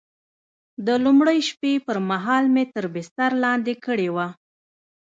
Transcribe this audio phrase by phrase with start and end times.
[0.85, 4.27] د لومړۍ شپې پر مهال مې تر بستر لاندې کړې وه.